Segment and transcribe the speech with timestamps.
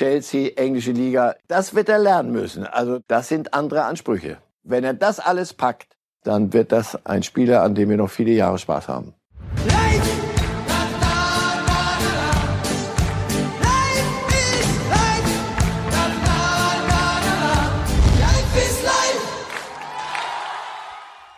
[0.00, 1.34] Chelsea, englische Liga.
[1.46, 2.64] Das wird er lernen müssen.
[2.64, 4.38] Also das sind andere Ansprüche.
[4.62, 8.30] Wenn er das alles packt, dann wird das ein Spieler, an dem wir noch viele
[8.30, 9.12] Jahre Spaß haben.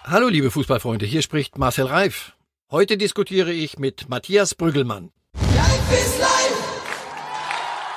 [0.05, 2.35] Hallo liebe Fußballfreunde, hier spricht Marcel Reif.
[2.71, 5.11] Heute diskutiere ich mit Matthias Brüggelmann.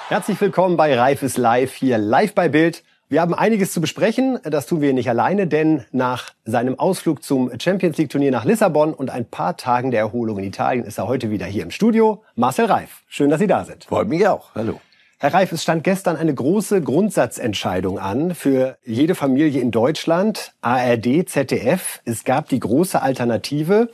[0.07, 2.84] Herzlich willkommen bei Reif ist live, hier live bei Bild.
[3.09, 7.49] Wir haben einiges zu besprechen, das tun wir nicht alleine, denn nach seinem Ausflug zum
[7.59, 11.07] Champions League Turnier nach Lissabon und ein paar Tagen der Erholung in Italien ist er
[11.07, 12.23] heute wieder hier im Studio.
[12.35, 13.85] Marcel Reif, schön, dass Sie da sind.
[13.85, 14.53] Freut mich auch.
[14.53, 14.80] Hallo.
[15.17, 21.27] Herr Reif, es stand gestern eine große Grundsatzentscheidung an für jede Familie in Deutschland, ARD,
[21.27, 22.02] ZDF.
[22.05, 23.89] Es gab die große Alternative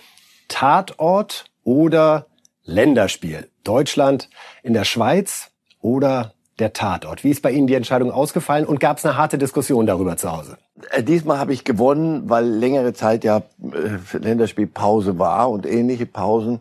[0.50, 2.26] Tatort oder
[2.66, 3.50] Länderspiel.
[3.64, 4.30] Deutschland
[4.62, 5.51] in der Schweiz
[5.82, 7.24] oder der Tatort.
[7.24, 10.32] Wie ist bei Ihnen die Entscheidung ausgefallen und gab es eine harte Diskussion darüber zu
[10.32, 10.58] Hause?
[10.92, 16.60] Äh, diesmal habe ich gewonnen, weil längere Zeit ja äh, Länderspielpause war und ähnliche Pausen.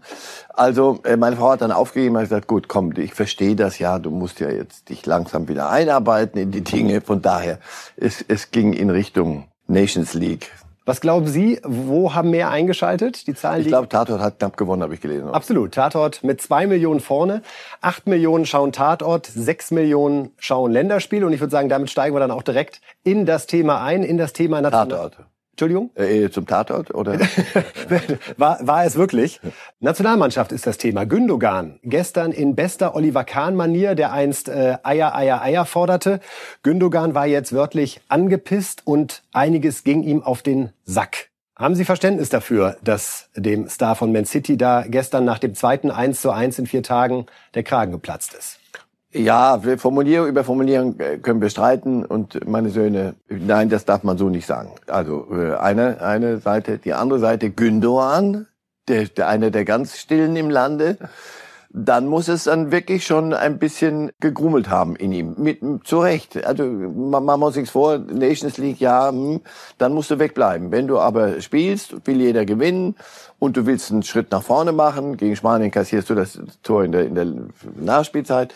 [0.49, 3.99] Also äh, meine Frau hat dann aufgegeben und gesagt, gut, komm, ich verstehe das ja,
[3.99, 7.03] du musst ja jetzt dich langsam wieder einarbeiten in die Dinge.
[7.03, 7.59] Von daher,
[7.97, 10.51] es, es ging in Richtung Nations League.
[10.91, 13.29] Was glauben Sie, wo haben mehr eingeschaltet?
[13.29, 15.29] Die Zahlen, ich glaube, Tatort hat knapp gewonnen, habe ich gelesen.
[15.29, 15.73] Absolut.
[15.73, 17.43] Tatort mit zwei Millionen vorne.
[17.81, 21.23] Acht Millionen schauen Tatort, sechs Millionen schauen Länderspiel.
[21.23, 24.19] Und ich würde sagen, damit steigen wir dann auch direkt in das Thema ein, in
[24.19, 25.30] das Thema National Tatort.
[25.53, 25.91] Entschuldigung?
[25.95, 27.19] Äh, zum Tatort, oder?
[28.37, 29.41] war, war es wirklich?
[29.81, 31.05] Nationalmannschaft ist das Thema.
[31.05, 36.21] Gündogan, gestern in bester Oliver Kahn-Manier, der einst äh, Eier, Eier, Eier forderte.
[36.63, 41.31] Gündogan war jetzt wörtlich angepisst und einiges ging ihm auf den Sack.
[41.57, 45.91] Haben Sie Verständnis dafür, dass dem Star von Man City da gestern nach dem zweiten
[45.91, 48.61] 1 zu 1 in vier Tagen der Kragen geplatzt ist?
[49.13, 54.05] Ja, wir formulieren, über Formulierung äh, können wir streiten und meine Söhne, nein, das darf
[54.05, 54.71] man so nicht sagen.
[54.87, 58.47] Also äh, eine, eine Seite, die andere Seite Gündoan,
[58.87, 60.97] der, der einer der ganz Stillen im Lande,
[61.73, 65.35] dann muss es dann wirklich schon ein bisschen gegrummelt haben in ihm.
[65.39, 66.45] Mit, zu Recht.
[66.45, 69.41] Also man, man muss sich vor, Nations League, ja, hm,
[69.79, 70.71] dann musst du wegbleiben.
[70.71, 72.95] Wenn du aber spielst, will jeder gewinnen
[73.41, 76.93] und du willst einen Schritt nach vorne machen, gegen Spanien kassierst du das Tor in
[76.93, 77.27] der, in der
[77.77, 78.55] Nachspielzeit,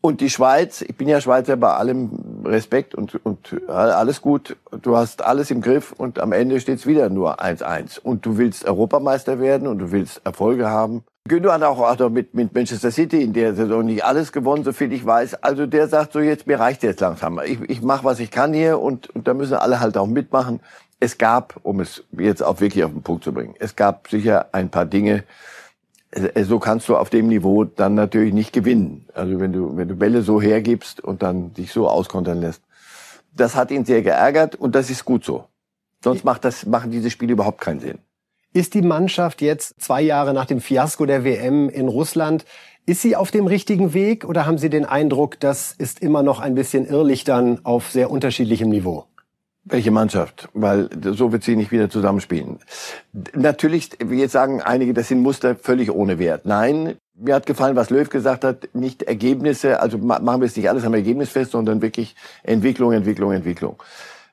[0.00, 4.56] und die Schweiz, ich bin ja Schweizer bei allem Respekt und, und alles gut.
[4.82, 7.98] Du hast alles im Griff und am Ende steht's wieder nur 1-1.
[7.98, 11.02] Und du willst Europameister werden und du willst Erfolge haben.
[11.28, 14.92] Hat auch, auch mit, mit Manchester City in der Saison nicht alles gewonnen, so viel
[14.92, 15.42] ich weiß.
[15.42, 17.40] Also der sagt so, jetzt mir reicht jetzt langsam.
[17.44, 20.60] Ich, ich mache, was ich kann hier und, und da müssen alle halt auch mitmachen.
[21.00, 24.46] Es gab, um es jetzt auch wirklich auf den Punkt zu bringen, es gab sicher
[24.52, 25.24] ein paar Dinge,
[26.14, 29.06] so kannst du auf dem Niveau dann natürlich nicht gewinnen.
[29.14, 32.62] Also wenn du, wenn du Bälle so hergibst und dann dich so auskontern lässt.
[33.34, 35.44] Das hat ihn sehr geärgert und das ist gut so.
[36.02, 37.98] Sonst macht das, machen diese Spiele überhaupt keinen Sinn.
[38.52, 42.44] Ist die Mannschaft jetzt zwei Jahre nach dem Fiasko der WM in Russland,
[42.86, 46.40] ist sie auf dem richtigen Weg oder haben Sie den Eindruck, das ist immer noch
[46.40, 49.04] ein bisschen Irrlichtern auf sehr unterschiedlichem Niveau?
[49.70, 50.48] Welche Mannschaft?
[50.54, 52.58] Weil so wird sie nicht wieder zusammenspielen.
[53.34, 56.46] Natürlich, wie jetzt sagen einige, das sind Muster völlig ohne Wert.
[56.46, 60.70] Nein, mir hat gefallen, was Löw gesagt hat, nicht Ergebnisse, also machen wir es nicht
[60.70, 63.82] alles am Ergebnis fest, sondern wirklich Entwicklung, Entwicklung, Entwicklung.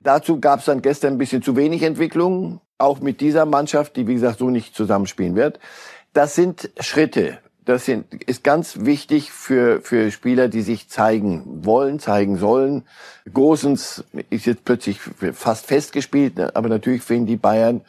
[0.01, 4.07] Dazu gab es dann gestern ein bisschen zu wenig Entwicklung, auch mit dieser Mannschaft, die
[4.07, 5.59] wie gesagt so nicht zusammenspielen wird.
[6.13, 11.99] Das sind Schritte das sind, ist ganz wichtig für, für Spieler, die sich zeigen wollen,
[11.99, 12.83] zeigen sollen.
[13.33, 14.99] Gosens ist jetzt plötzlich
[15.33, 16.55] fast festgespielt, ne?
[16.55, 17.81] aber natürlich finden die Bayern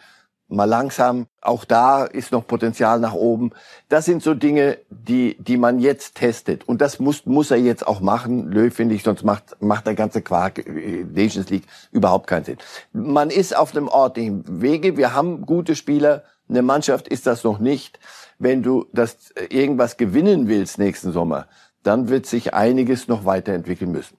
[0.49, 1.27] mal langsam.
[1.41, 3.51] Auch da ist noch Potenzial nach oben.
[3.89, 6.69] Das sind so Dinge, die, die man jetzt testet.
[6.69, 8.51] Und das muss, muss er jetzt auch machen.
[8.51, 12.59] Löw, finde ich, sonst macht, macht der ganze Quark äh, Nations League überhaupt keinen Sinn.
[12.93, 14.97] Man ist auf einem ordentlichen Wege.
[14.97, 16.23] Wir haben gute Spieler.
[16.49, 17.99] Eine Mannschaft ist das noch nicht
[18.39, 21.47] wenn du das äh, irgendwas gewinnen willst nächsten Sommer,
[21.83, 24.17] dann wird sich einiges noch weiterentwickeln müssen.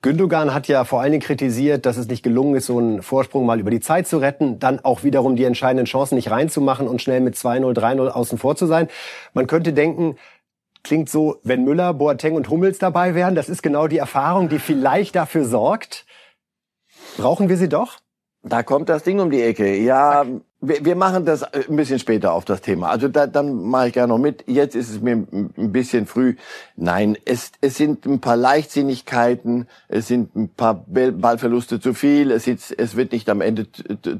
[0.00, 3.44] Gündogan hat ja vor allen Dingen kritisiert, dass es nicht gelungen ist, so einen Vorsprung
[3.44, 7.02] mal über die Zeit zu retten, dann auch wiederum die entscheidenden Chancen nicht reinzumachen und
[7.02, 8.88] schnell mit 2-0, 3-0 außen vor zu sein.
[9.34, 10.16] Man könnte denken,
[10.84, 14.60] klingt so, wenn Müller, Boateng und Hummels dabei wären, das ist genau die Erfahrung, die
[14.60, 16.06] vielleicht dafür sorgt.
[17.16, 17.98] Brauchen wir sie doch?
[18.44, 19.74] Da kommt das Ding um die Ecke.
[19.74, 20.24] Ja,
[20.60, 22.88] wir, wir machen das ein bisschen später auf das Thema.
[22.88, 24.42] Also da, dann mache ich gerne noch mit.
[24.48, 26.34] Jetzt ist es mir ein bisschen früh.
[26.74, 32.48] Nein, es, es sind ein paar Leichtsinnigkeiten, es sind ein paar Ballverluste zu viel, es,
[32.48, 33.66] ist, es wird nicht am Ende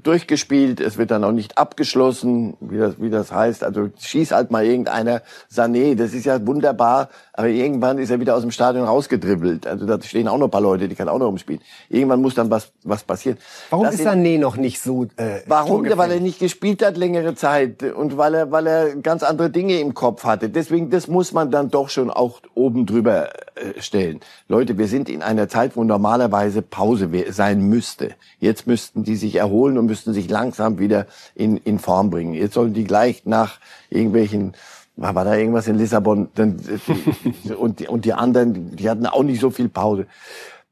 [0.04, 3.64] durchgespielt, es wird dann auch nicht abgeschlossen, wie das, wie das heißt.
[3.64, 8.36] Also schieß halt mal irgendeiner Sané, das ist ja wunderbar, aber irgendwann ist er wieder
[8.36, 9.66] aus dem Stadion rausgedribbelt.
[9.66, 11.60] Also da stehen auch noch ein paar Leute, die kann auch noch umspielen.
[11.88, 13.38] Irgendwann muss dann was, was passieren.
[13.70, 15.84] Warum das ist Sané noch nicht so äh, Warum?
[15.98, 19.80] Weil er nicht gespielt hat längere Zeit und weil er, weil er ganz andere Dinge
[19.80, 20.50] im Kopf hatte.
[20.50, 24.20] Deswegen, das muss man dann doch schon auch oben drüber äh, stellen.
[24.46, 28.10] Leute, wir sind in einer Zeit, wo normalerweise Pause sein müsste.
[28.40, 32.34] Jetzt müssten die sich erholen und müssten sich langsam wieder in, in Form bringen.
[32.34, 33.58] Jetzt sollen die gleich nach
[33.88, 34.52] irgendwelchen
[34.96, 39.40] war da irgendwas in Lissabon äh, und, die, und die anderen, die hatten auch nicht
[39.40, 40.06] so viel Pause.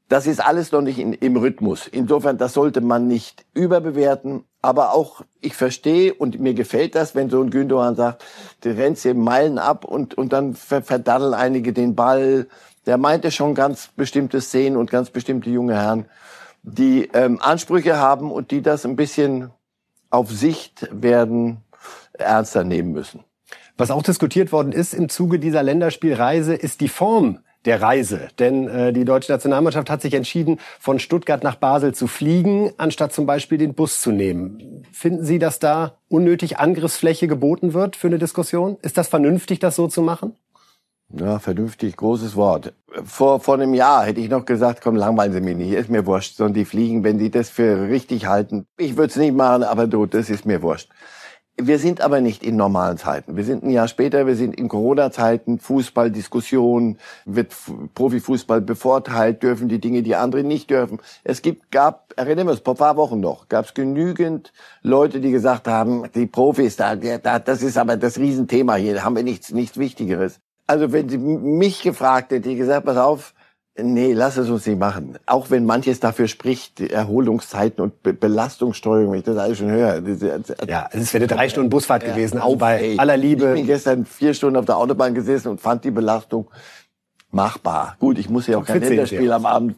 [0.09, 1.87] Das ist alles noch nicht in, im Rhythmus.
[1.87, 4.43] Insofern, das sollte man nicht überbewerten.
[4.67, 8.25] Aber auch, ich verstehe und mir gefällt das, wenn so ein Gündogan sagt,
[8.65, 12.47] der rennt hier Meilen ab und, und dann verdaddeln einige den Ball.
[12.85, 16.05] Der meinte schon ganz bestimmte Szenen und ganz bestimmte junge Herren,
[16.63, 19.51] die ähm, Ansprüche haben und die das ein bisschen
[20.09, 21.63] auf Sicht werden
[22.11, 23.23] ernster nehmen müssen.
[23.77, 28.29] Was auch diskutiert worden ist im Zuge dieser Länderspielreise, ist die Form der Reise.
[28.39, 33.13] Denn äh, die deutsche Nationalmannschaft hat sich entschieden, von Stuttgart nach Basel zu fliegen, anstatt
[33.13, 34.83] zum Beispiel den Bus zu nehmen.
[34.91, 38.77] Finden Sie, dass da unnötig Angriffsfläche geboten wird für eine Diskussion?
[38.81, 40.33] Ist das vernünftig, das so zu machen?
[41.09, 42.73] Ja, vernünftig, großes Wort.
[43.05, 46.05] Vor, vor einem Jahr hätte ich noch gesagt, komm, langweilen Sie mich nicht, ist mir
[46.05, 48.65] wurscht, sondern die fliegen, wenn die das für richtig halten.
[48.77, 50.89] Ich würde es nicht machen, aber du, das ist mir wurscht.
[51.59, 53.35] Wir sind aber nicht in normalen Zeiten.
[53.35, 57.51] Wir sind ein Jahr später, wir sind in Corona-Zeiten, Fußballdiskussion, wird
[57.95, 60.99] Profifußball bevorteilt, dürfen die Dinge, die andere nicht dürfen.
[61.23, 65.31] Es gibt, gab, erinnern wir uns, vor paar Wochen noch, gab es genügend Leute, die
[65.31, 69.23] gesagt haben, die Profis, da, da, das ist aber das Riesenthema hier, da haben wir
[69.23, 70.39] nichts, nichts Wichtigeres.
[70.67, 73.33] Also wenn Sie mich gefragt hätte, ich gesagt, pass auf,
[73.79, 75.19] Nee, lass es uns nicht machen.
[75.25, 80.01] Auch wenn manches dafür spricht, Erholungszeiten und Be Belastungssteuerung, wenn ich das alles schon höre.
[80.67, 83.49] Ja, es wäre eine drei Stunden Busfahrt ja, gewesen, auch bei ey, aller Liebe.
[83.49, 86.49] Ich bin gestern vier Stunden auf der Autobahn gesessen und fand die Belastung
[87.29, 87.97] machbar.
[87.99, 89.75] Gut, ich muss ja auch kein Länderspiel am Abend.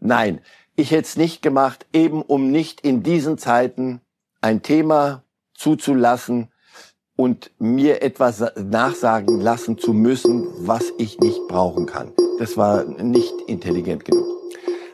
[0.00, 0.40] Nein,
[0.74, 4.00] ich hätte es nicht gemacht, eben um nicht in diesen Zeiten
[4.40, 5.22] ein Thema
[5.54, 6.48] zuzulassen,
[7.18, 12.12] und mir etwas nachsagen lassen zu müssen, was ich nicht brauchen kann.
[12.38, 14.26] Das war nicht intelligent genug.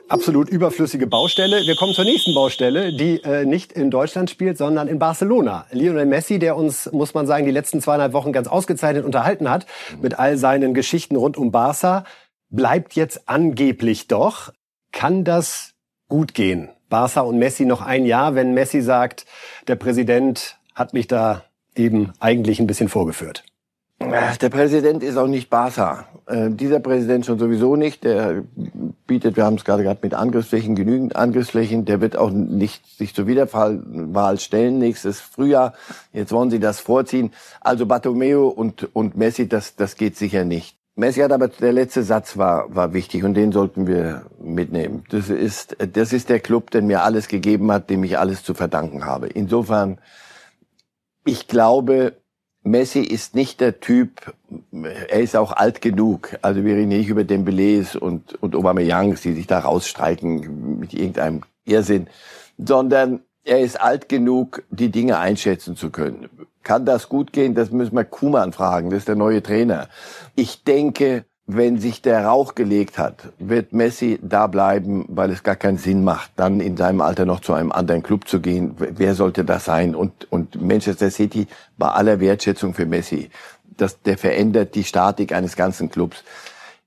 [0.09, 1.67] Absolut überflüssige Baustelle.
[1.67, 5.67] Wir kommen zur nächsten Baustelle, die äh, nicht in Deutschland spielt, sondern in Barcelona.
[5.71, 9.67] Lionel Messi, der uns, muss man sagen, die letzten zweieinhalb Wochen ganz ausgezeichnet unterhalten hat,
[10.01, 12.05] mit all seinen Geschichten rund um Barca,
[12.51, 14.53] bleibt jetzt angeblich doch.
[14.93, 15.73] Kann das
[16.09, 16.69] gut gehen?
[16.91, 19.25] Barca und Messi noch ein Jahr, wenn Messi sagt,
[19.69, 21.45] der Präsident hat mich da
[21.75, 23.43] eben eigentlich ein bisschen vorgeführt.
[24.01, 26.07] Der Präsident ist auch nicht Barca.
[26.27, 28.05] Äh, dieser Präsident schon sowieso nicht.
[28.05, 28.45] Der
[29.07, 31.85] bietet, wir haben es gerade gehabt, mit Angriffsflächen, genügend Angriffsflächen.
[31.85, 35.75] Der wird auch nicht sich zur Wiederwahl stellen nächstes Frühjahr.
[36.13, 37.33] Jetzt wollen sie das vorziehen.
[37.61, 40.77] Also Bartomeu und, und Messi, das, das geht sicher nicht.
[40.97, 45.05] Messi hat aber, der letzte Satz war, war wichtig und den sollten wir mitnehmen.
[45.11, 48.55] Das ist, das ist der Club, der mir alles gegeben hat, dem ich alles zu
[48.55, 49.27] verdanken habe.
[49.27, 49.99] Insofern,
[51.25, 52.15] ich glaube,
[52.65, 54.35] Messi ist nicht der Typ,
[54.73, 56.37] er ist auch alt genug.
[56.41, 61.43] Also wir reden nicht über Dembélés und, und Aubameyangs, die sich da rausstreiken mit irgendeinem
[61.67, 62.09] Irrsinn,
[62.57, 66.31] sondern er ist alt genug, die Dinge einschätzen zu können.
[66.63, 67.55] Kann das gut gehen?
[67.55, 68.89] Das müssen wir Kuman fragen.
[68.89, 69.89] Das ist der neue Trainer.
[70.35, 75.57] Ich denke, wenn sich der Rauch gelegt hat, wird Messi da bleiben, weil es gar
[75.57, 78.75] keinen Sinn macht, dann in seinem Alter noch zu einem anderen Club zu gehen.
[78.79, 79.95] Wer sollte das sein?
[79.95, 83.29] Und, und Manchester City, bei aller Wertschätzung für Messi,
[83.77, 86.25] das, der verändert die Statik eines ganzen Clubs.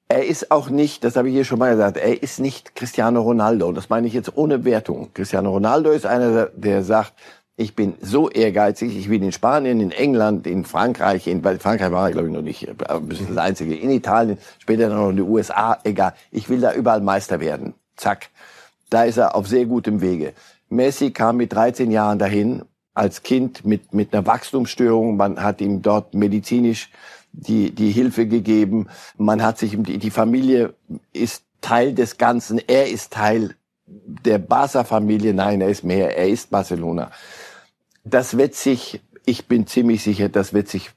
[0.09, 3.21] Er ist auch nicht, das habe ich hier schon mal gesagt, er ist nicht Cristiano
[3.21, 3.71] Ronaldo.
[3.73, 5.09] Das meine ich jetzt ohne Wertung.
[5.13, 7.13] Cristiano Ronaldo ist einer, der sagt,
[7.59, 11.91] ich bin so ehrgeizig, ich will in Spanien, in England, in Frankreich, in bei Frankreich
[11.91, 15.15] war ich glaube ich noch nicht, das ist das Einzige, in Italien, später noch in
[15.15, 16.13] die USA, egal.
[16.31, 17.73] Ich will da überall Meister werden.
[17.95, 18.29] Zack.
[18.91, 20.33] Da ist er auf sehr gutem Wege.
[20.69, 22.61] Messi kam mit 13 Jahren dahin,
[22.93, 25.17] als Kind mit, mit einer Wachstumsstörung.
[25.17, 26.89] Man hat ihm dort medizinisch
[27.31, 28.87] die, die Hilfe gegeben.
[29.17, 30.73] Man hat sich, die, die Familie
[31.11, 32.59] ist Teil des Ganzen.
[32.65, 35.33] Er ist Teil der Barca-Familie.
[35.33, 36.17] Nein, er ist mehr.
[36.17, 37.11] Er ist Barcelona
[38.09, 40.91] das wird sich, ich bin ziemlich sicher, das wird sich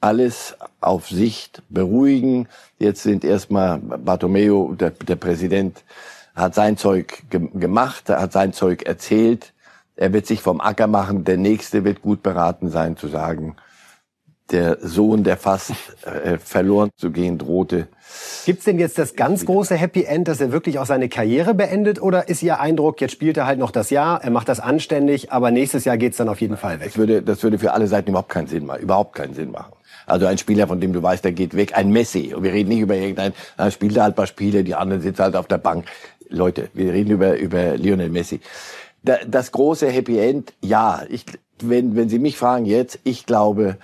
[0.00, 2.48] alles auf Sicht beruhigen.
[2.78, 5.84] Jetzt sind erstmal Bartomeu, der, der Präsident,
[6.34, 9.52] hat sein Zeug ge gemacht, hat sein Zeug erzählt.
[9.96, 11.24] Er wird sich vom Acker machen.
[11.24, 13.56] Der nächste wird gut beraten sein zu sagen,
[14.52, 15.72] der Sohn, der fast
[16.04, 17.88] äh, verloren zu gehen drohte.
[18.44, 22.00] Gibt's denn jetzt das ganz große Happy End, dass er wirklich auch seine Karriere beendet?
[22.00, 25.32] Oder ist Ihr Eindruck, jetzt spielt er halt noch das Jahr, er macht das anständig,
[25.32, 26.88] aber nächstes Jahr geht's dann auf jeden Fall weg?
[26.88, 28.82] Das würde, das würde für alle Seiten überhaupt keinen Sinn machen.
[28.82, 29.72] Überhaupt keinen Sinn machen.
[30.06, 32.34] Also ein Spieler, von dem du weißt, der geht weg, ein Messi.
[32.34, 35.22] Und wir reden nicht über irgendeinen, er spielt halt ein paar Spiele, die anderen sitzen
[35.22, 35.86] halt auf der Bank.
[36.28, 38.40] Leute, wir reden über, über Lionel Messi.
[39.02, 41.24] Das große Happy End, ja, ich,
[41.60, 43.76] wenn, wenn Sie mich fragen jetzt, ich glaube,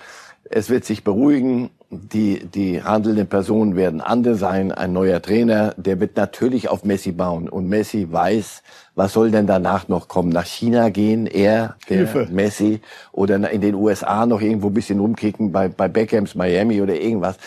[0.49, 1.69] es wird sich beruhigen.
[1.91, 4.71] Die, die handelnden Personen werden andere sein.
[4.71, 7.49] Ein neuer Trainer, der wird natürlich auf Messi bauen.
[7.49, 8.61] Und Messi weiß,
[8.93, 10.29] was soll denn danach noch kommen?
[10.29, 12.27] Nach China gehen, er, der Hilfe.
[12.31, 16.93] Messi, oder in den USA noch irgendwo ein bisschen rumkicken bei, bei Beckhams Miami oder
[16.93, 17.37] irgendwas.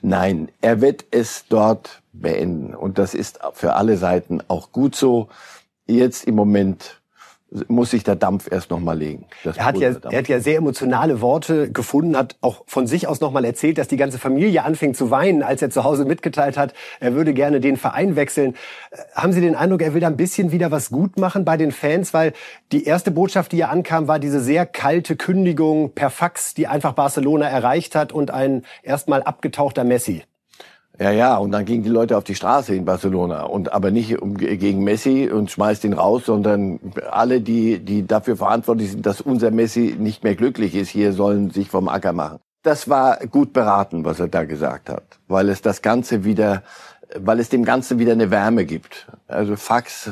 [0.00, 2.74] Nein, er wird es dort beenden.
[2.74, 5.28] Und das ist für alle Seiten auch gut so.
[5.86, 6.97] Jetzt im Moment
[7.68, 9.26] muss sich der Dampf erst noch mal legen.
[9.44, 13.20] Er hat, ja, er hat ja sehr emotionale Worte gefunden, hat auch von sich aus
[13.20, 16.56] noch mal erzählt, dass die ganze Familie anfing zu weinen, als er zu Hause mitgeteilt
[16.58, 18.54] hat, er würde gerne den Verein wechseln.
[18.90, 21.56] Äh, haben Sie den Eindruck, er will da ein bisschen wieder was gut machen bei
[21.56, 22.12] den Fans?
[22.12, 22.32] Weil
[22.70, 26.92] die erste Botschaft, die er ankam, war diese sehr kalte Kündigung per Fax, die einfach
[26.92, 30.22] Barcelona erreicht hat und ein erstmal abgetauchter Messi.
[31.00, 34.20] Ja, ja, und dann gingen die Leute auf die Straße in Barcelona und aber nicht
[34.20, 39.20] um, gegen Messi und schmeißt ihn raus, sondern alle, die, die dafür verantwortlich sind, dass
[39.20, 42.40] unser Messi nicht mehr glücklich ist, hier sollen sich vom Acker machen.
[42.64, 46.64] Das war gut beraten, was er da gesagt hat, weil es das Ganze wieder,
[47.16, 49.06] weil es dem Ganzen wieder eine Wärme gibt.
[49.28, 50.10] Also Fax,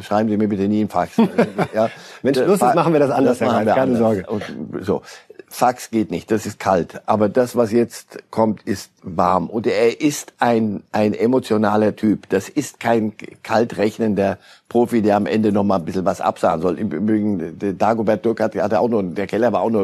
[0.00, 1.18] schreiben Sie mir bitte nie ein Fax.
[1.74, 1.90] ja.
[2.22, 3.98] Wenn Schluss ist, machen wir das anders, das Herr Reif, keine anders.
[3.98, 4.26] Sorge.
[4.26, 4.42] Und
[4.84, 5.02] so.
[5.48, 7.00] Fax geht nicht, das ist kalt.
[7.06, 9.48] Aber das, was jetzt kommt, ist warm.
[9.48, 12.28] Und er ist ein, ein emotionaler Typ.
[12.28, 13.12] Das ist kein
[13.42, 14.38] kalt rechnender
[14.68, 16.78] Profi, der am Ende noch mal ein bisschen was absagen soll.
[16.78, 19.82] Im Übrigen, der Dagobert Dirk hat, hatte auch nur, der Keller war auch nur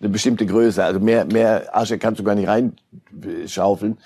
[0.00, 0.82] eine bestimmte Größe.
[0.82, 3.98] Also mehr, mehr Asche kannst du gar nicht reinschaufeln.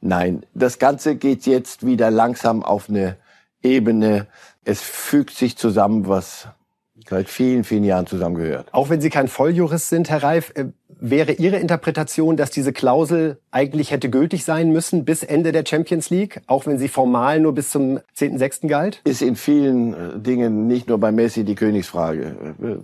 [0.00, 3.16] Nein, das Ganze geht jetzt wieder langsam auf eine
[3.62, 4.26] Ebene.
[4.64, 6.48] Es fügt sich zusammen, was
[7.08, 8.68] seit vielen, vielen Jahren zusammengehört.
[8.72, 10.66] Auch wenn Sie kein Volljurist sind, Herr Reif, äh,
[11.02, 16.10] wäre Ihre Interpretation, dass diese Klausel eigentlich hätte gültig sein müssen bis Ende der Champions
[16.10, 18.68] League, auch wenn sie formal nur bis zum 10.6.
[18.68, 19.00] galt?
[19.04, 22.36] Ist in vielen äh, Dingen nicht nur bei Messi die Königsfrage.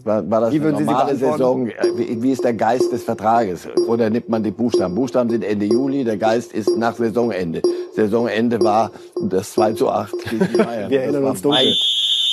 [0.04, 1.68] War, war das wie eine normale Saison?
[1.94, 3.68] Wie, wie ist der Geist des Vertrages?
[3.87, 4.94] Oder nimmt man die Buchstaben?
[4.94, 7.62] Buchstaben sind Ende Juli, der Geist ist nach Saisonende.
[7.94, 8.90] Saisonende war
[9.22, 10.90] das 2 zu 8 gegen die Bayern.
[10.90, 11.72] Wir erinnern uns dunkel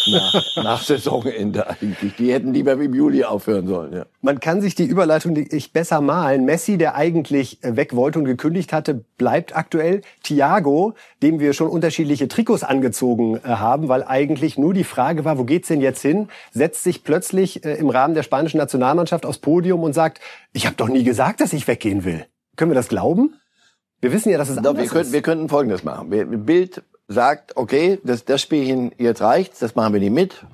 [0.08, 2.16] nach, nach Saisonende eigentlich.
[2.16, 3.94] Die hätten lieber im Juli aufhören sollen.
[3.94, 4.06] Ja.
[4.22, 6.46] Man kann sich die Überleitung nicht besser malen.
[6.46, 10.02] Messi, der eigentlich weg wollte und gekündigt hatte, bleibt aktuell.
[10.24, 15.38] Thiago, dem wir schon unterschiedliche Trikots angezogen äh, haben, weil eigentlich nur die Frage war,
[15.38, 19.40] wo geht's denn jetzt hin, setzt sich plötzlich äh, im Rahmen der spanischen Nationalmannschaft aufs
[19.40, 20.20] Podium und sagt,
[20.54, 22.26] ich habe doch nie gesagt, dass ich weggehen will.
[22.56, 23.36] Können wir das glauben?
[24.02, 25.14] Wir wissen ja, dass es Doch, anders wir können, ist.
[25.14, 26.10] Wir könnten Folgendes machen.
[26.46, 30.46] Bild sagt, okay, das, das Spielchen jetzt reicht, das machen wir nicht mit.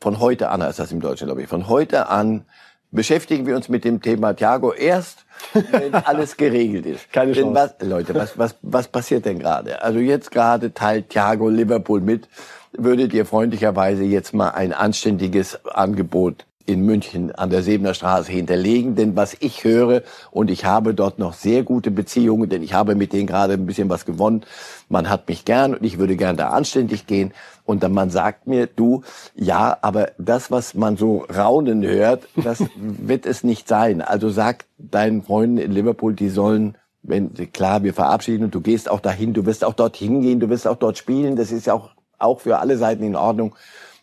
[0.00, 1.48] Von heute an ist das im Deutschen, glaube ich.
[1.48, 2.44] Von heute an
[2.90, 7.12] beschäftigen wir uns mit dem Thema Thiago erst, wenn alles geregelt ist.
[7.12, 7.46] Keine Chance.
[7.46, 9.82] Denn was, Leute, was, was, was passiert denn gerade?
[9.82, 12.28] Also jetzt gerade teilt Thiago Liverpool mit.
[12.72, 18.94] Würdet ihr freundlicherweise jetzt mal ein anständiges Angebot in München an der Sebener Straße hinterlegen.
[18.94, 22.94] Denn was ich höre, und ich habe dort noch sehr gute Beziehungen, denn ich habe
[22.94, 24.42] mit denen gerade ein bisschen was gewonnen.
[24.88, 27.32] Man hat mich gern und ich würde gern da anständig gehen.
[27.64, 29.02] Und dann man sagt mir, du,
[29.34, 34.02] ja, aber das, was man so raunen hört, das wird es nicht sein.
[34.02, 38.90] Also sag deinen Freunden in Liverpool, die sollen wenn, klar, wir verabschieden und du gehst
[38.90, 41.74] auch dahin, du wirst auch dorthin gehen, du wirst auch dort spielen, das ist ja
[41.74, 43.54] auch, auch für alle Seiten in Ordnung.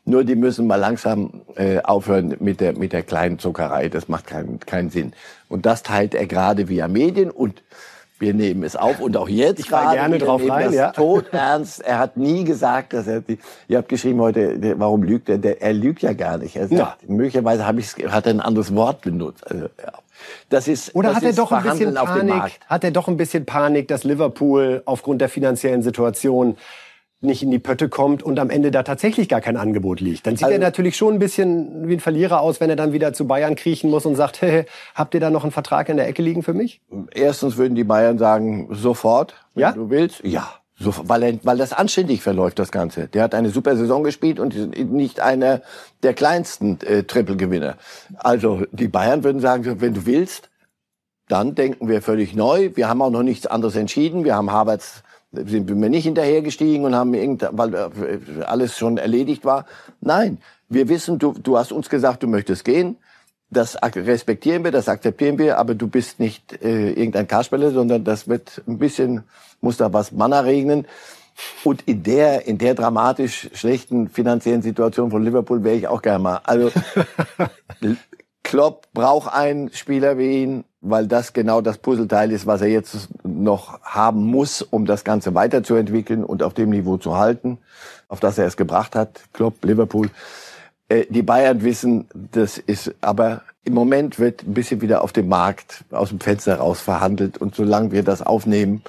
[0.05, 3.89] Nur die müssen mal langsam äh, aufhören mit der, mit der kleinen Zuckerei.
[3.89, 5.13] Das macht keinen, keinen Sinn.
[5.49, 7.63] Und das teilt er gerade via Medien und
[8.19, 10.91] wir nehmen es auf und auch jetzt ich gerade gerne drauf rein, ja.
[10.91, 11.81] tot ernst.
[11.81, 15.37] Er hat nie gesagt, dass er die, ihr habt geschrieben heute, warum lügt er?
[15.37, 16.55] Der, er lügt ja gar nicht.
[16.55, 16.95] Er sagt, ja.
[17.07, 19.45] möglicherweise habe ich hat er ein anderes Wort benutzt.
[19.49, 19.93] Also, ja.
[20.49, 22.59] Das ist oder das hat er doch ein bisschen Panik?
[22.67, 26.55] Hat er doch ein bisschen Panik, dass Liverpool aufgrund der finanziellen Situation
[27.21, 30.27] nicht in die Pötte kommt und am Ende da tatsächlich gar kein Angebot liegt.
[30.27, 32.93] Dann sieht also, er natürlich schon ein bisschen wie ein Verlierer aus, wenn er dann
[32.93, 35.97] wieder zu Bayern kriechen muss und sagt, hey, habt ihr da noch einen Vertrag in
[35.97, 36.81] der Ecke liegen für mich?
[37.13, 39.71] Erstens würden die Bayern sagen, sofort, wenn ja?
[39.71, 40.23] du willst.
[40.23, 40.55] Ja.
[40.77, 43.07] So, weil, er, weil das anständig verläuft, das Ganze.
[43.07, 45.61] Der hat eine super Saison gespielt und nicht einer
[46.03, 47.77] der kleinsten äh, Triple-Gewinner.
[48.17, 50.49] Also die Bayern würden sagen, wenn du willst,
[51.29, 52.71] dann denken wir völlig neu.
[52.75, 54.25] Wir haben auch noch nichts anderes entschieden.
[54.25, 55.03] Wir haben Havertz
[55.45, 57.89] sind wir nicht hinterhergestiegen und haben irgend, weil äh,
[58.45, 59.65] alles schon erledigt war.
[60.01, 60.39] Nein,
[60.69, 62.97] wir wissen, du, du hast uns gesagt, du möchtest gehen.
[63.51, 68.27] Das respektieren wir, das akzeptieren wir, aber du bist nicht äh, irgendein Kasperle, sondern das
[68.27, 69.23] wird ein bisschen,
[69.61, 70.87] muss da was Manna regnen.
[71.63, 76.19] Und in der, in der dramatisch schlechten finanziellen Situation von Liverpool wäre ich auch gerne
[76.19, 76.41] mal.
[76.43, 76.71] Also
[78.43, 83.09] Klopp braucht einen Spieler wie ihn, weil das genau das Puzzleteil ist, was er jetzt
[83.23, 87.57] noch haben muss, um das Ganze weiterzuentwickeln und auf dem Niveau zu halten,
[88.07, 89.21] auf das er es gebracht hat.
[89.33, 90.09] Klopp, Liverpool.
[90.87, 95.27] Äh, die Bayern wissen, das ist, aber im Moment wird ein bisschen wieder auf dem
[95.27, 98.83] Markt aus dem Fenster raus verhandelt und solange wir das aufnehmen,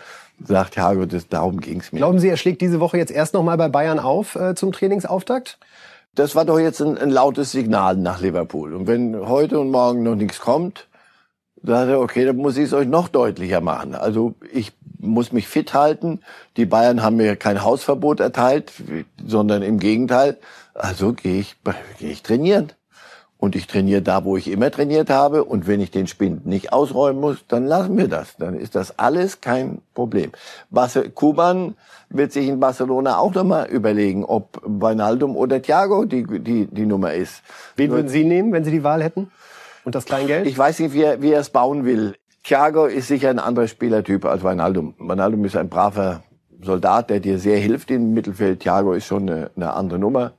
[0.44, 1.98] sagt Jago, das, darum ging's mir.
[1.98, 4.72] Glauben Sie, er schlägt diese Woche jetzt erst noch mal bei Bayern auf äh, zum
[4.72, 5.58] Trainingsauftakt?
[6.14, 8.74] Das war doch jetzt ein, ein lautes Signal nach Liverpool.
[8.74, 10.88] Und wenn heute und morgen noch nichts kommt,
[11.62, 13.94] sagt er, okay, dann muss ich es euch noch deutlicher machen.
[13.94, 16.20] Also ich muss mich fit halten.
[16.56, 18.72] Die Bayern haben mir kein Hausverbot erteilt,
[19.24, 20.38] sondern im Gegenteil.
[20.74, 21.56] Also gehe ich,
[21.98, 22.72] gehe ich trainieren.
[23.38, 25.44] Und ich trainiere da, wo ich immer trainiert habe.
[25.44, 28.36] Und wenn ich den Spind nicht ausräumen muss, dann lassen wir das.
[28.38, 30.32] Dann ist das alles kein Problem.
[31.14, 31.74] Kuban
[32.08, 37.12] wird sich in Barcelona auch nochmal überlegen, ob Wijnaldum oder Thiago die, die, die Nummer
[37.12, 37.42] ist.
[37.76, 39.30] Wen würden Sie nehmen, wenn Sie die Wahl hätten?
[39.86, 40.48] Und das Kleingeld?
[40.48, 42.16] Ich weiß nicht, wie er, wie er es bauen will.
[42.42, 44.94] Thiago ist sicher ein anderer Spielertyp als Wijnaldum.
[44.98, 46.24] Wijnaldum ist ein braver
[46.60, 48.58] Soldat, der dir sehr hilft im Mittelfeld.
[48.58, 50.32] Thiago ist schon eine, eine andere Nummer.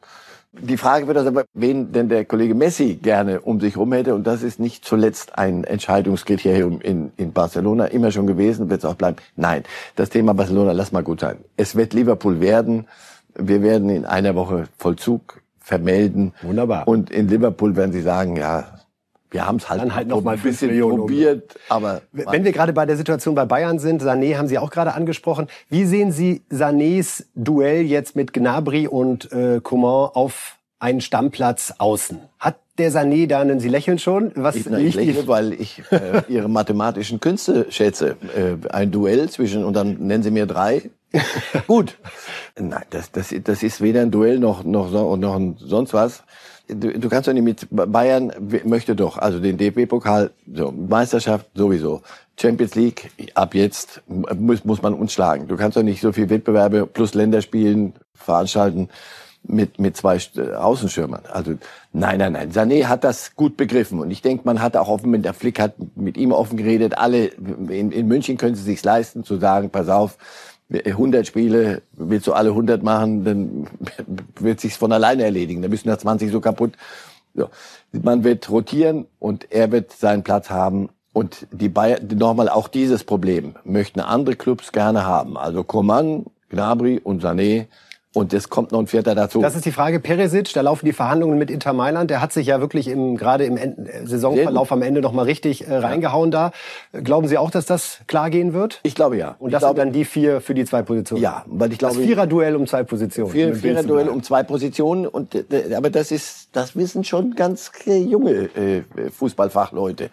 [0.51, 4.15] Die Frage wird also, wen denn der Kollege Messi gerne um sich herum hätte.
[4.15, 8.85] Und das ist nicht zuletzt ein Entscheidungskriterium in, in Barcelona immer schon gewesen, wird es
[8.85, 9.15] auch bleiben.
[9.37, 9.63] Nein,
[9.95, 11.37] das Thema Barcelona, lass mal gut sein.
[11.55, 12.85] Es wird Liverpool werden.
[13.33, 16.33] Wir werden in einer Woche Vollzug vermelden.
[16.41, 16.85] Wunderbar.
[16.85, 18.76] Und in Liverpool werden sie sagen, ja,
[19.31, 22.51] wir haben es halt, Dann halt noch mal ein bisschen Millionen probiert, aber wenn wir
[22.53, 25.47] gerade bei der Situation bei Bayern sind, Sané haben Sie auch gerade angesprochen.
[25.69, 32.19] Wie sehen Sie Sanés Duell jetzt mit Gnabry und äh, Coman auf einen Stammplatz außen?
[32.39, 36.21] Hat der Sané da, Sie lächeln schon, was ich, na, ich lächle, weil ich äh,
[36.29, 38.15] Ihre mathematischen Künste schätze.
[38.35, 40.89] Äh, ein Duell zwischen, und dann nennen Sie mir drei.
[41.67, 41.97] Gut.
[42.57, 46.23] Nein, das, das, das ist weder ein Duell noch, noch, noch sonst was
[46.67, 48.31] du, du kannst doch nicht mit Bayern
[48.63, 52.01] möchte doch, also den DFB-Pokal, so, Meisterschaft sowieso.
[52.39, 55.47] Champions League, ab jetzt muss, muss man uns schlagen.
[55.47, 58.89] Du kannst doch nicht so viel Wettbewerbe plus Länderspielen veranstalten
[59.43, 60.19] mit, mit zwei
[60.55, 61.23] Außenschirmern.
[61.31, 61.53] Also
[61.93, 62.51] nein, nein, nein.
[62.51, 65.59] Sané hat das gut begriffen und ich denke, man hat auch offen mit der Flick
[65.59, 66.97] hat mit ihm offen geredet.
[66.97, 70.17] Alle in, in München können sie sich leisten zu sagen, pass auf,
[70.69, 73.67] 100 Spiele, willst du alle 100 machen, dann
[74.39, 75.61] wird sich's von alleine erledigen.
[75.61, 76.73] Dann müssen da 20 so kaputt.
[77.35, 77.49] So.
[77.91, 80.89] Man wird rotieren und er wird seinen Platz haben.
[81.13, 85.37] Und die Bayern, nochmal auch dieses Problem möchten andere Clubs gerne haben.
[85.37, 87.67] Also Coman, Gnabry und Sané
[88.13, 89.41] und es kommt noch ein Vierter dazu.
[89.41, 89.99] Das ist die Frage.
[89.99, 92.09] Peresic, da laufen die Verhandlungen mit Inter Mailand.
[92.09, 93.57] Der hat sich ja wirklich im, gerade im
[94.05, 96.51] Saisonverlauf am Ende noch mal richtig äh, reingehauen da.
[96.91, 98.79] Glauben Sie auch, dass das klar gehen wird?
[98.83, 99.35] Ich glaube ja.
[99.39, 101.21] Und das glaube, sind dann die vier für die zwei Positionen?
[101.21, 101.95] Ja, weil ich glaube...
[101.95, 103.31] Das Vierer-Duell um zwei Positionen.
[103.31, 105.05] Vier, Vierer-Duell um zwei Positionen.
[105.05, 110.09] Und, äh, aber das ist, das wissen schon ganz junge äh, Fußballfachleute.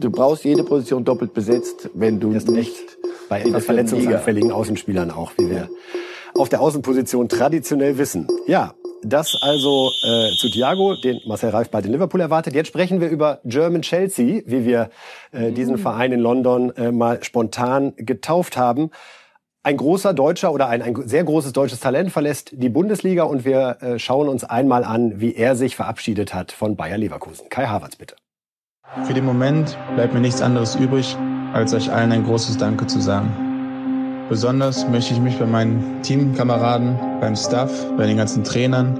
[0.00, 2.74] Du brauchst jede Position doppelt besetzt, wenn du nicht...
[3.26, 5.70] Bei etwas verletzungsanfälligen Außenspielern auch, wie wir
[6.36, 8.28] auf der Außenposition traditionell wissen.
[8.46, 12.54] Ja, das also äh, zu Thiago, den Marcel Reif bald in Liverpool erwartet.
[12.54, 14.90] Jetzt sprechen wir über German Chelsea, wie wir
[15.32, 18.90] äh, diesen Verein in London äh, mal spontan getauft haben.
[19.62, 23.78] Ein großer deutscher oder ein, ein sehr großes deutsches Talent verlässt die Bundesliga und wir
[23.80, 27.48] äh, schauen uns einmal an, wie er sich verabschiedet hat von Bayer Leverkusen.
[27.48, 28.16] Kai Havertz, bitte.
[29.04, 31.16] Für den Moment bleibt mir nichts anderes übrig,
[31.52, 33.43] als euch allen ein großes Danke zu sagen.
[34.34, 38.98] Besonders möchte ich mich bei meinen Teamkameraden, beim Staff, bei den ganzen Trainern,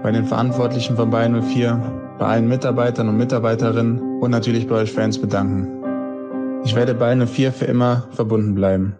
[0.00, 4.92] bei den Verantwortlichen von Bayern 04, bei allen Mitarbeitern und Mitarbeiterinnen und natürlich bei euch
[4.92, 6.62] Fans bedanken.
[6.64, 8.94] Ich werde Bayern 04 für immer verbunden bleiben.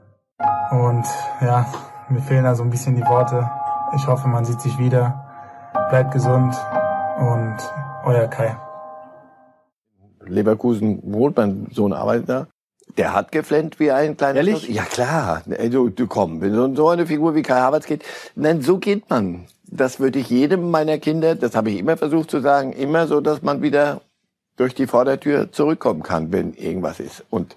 [0.72, 1.04] Und
[1.40, 1.66] ja,
[2.08, 3.48] mir fehlen da so ein bisschen die Worte.
[3.94, 5.24] Ich hoffe, man sieht sich wieder.
[5.90, 6.52] Bleibt gesund
[7.20, 7.56] und
[8.02, 8.56] euer Kai.
[10.24, 12.46] Leverkusen wohnt, mein Sohn arbeitet da.
[12.96, 14.64] Der hat geflennt wie ein kleiner Ehrlich?
[14.64, 14.74] Schloss.
[14.74, 15.42] Ja klar.
[15.70, 18.04] Du, du komm, wenn so eine Figur wie Kai Havertz geht,
[18.34, 19.46] nein, so geht man.
[19.64, 23.20] Das würde ich jedem meiner Kinder, das habe ich immer versucht zu sagen, immer so,
[23.20, 24.00] dass man wieder
[24.56, 27.24] durch die Vordertür zurückkommen kann, wenn irgendwas ist.
[27.30, 27.56] Und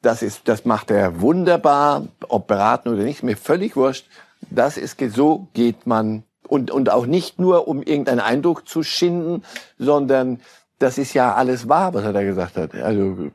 [0.00, 4.06] das ist, das macht er wunderbar, ob beraten oder nicht, mir völlig wurscht.
[4.50, 6.22] Das ist, so geht man.
[6.46, 9.42] Und, und auch nicht nur, um irgendeinen Eindruck zu schinden,
[9.78, 10.40] sondern
[10.78, 12.74] das ist ja alles wahr, was er da gesagt hat.
[12.74, 13.30] Also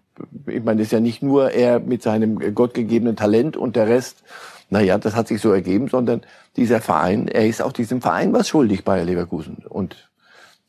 [0.48, 4.24] ich meine, das ist ja nicht nur er mit seinem gottgegebenen Talent und der Rest
[4.74, 6.22] naja, das hat sich so ergeben, sondern
[6.58, 9.64] dieser Verein, er ist auch diesem Verein was schuldig, Bayer Leverkusen.
[9.70, 10.10] Und